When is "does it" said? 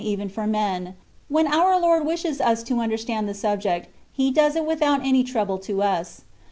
4.31-4.65